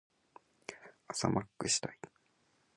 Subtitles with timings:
[1.09, 1.99] 朝マックしたい。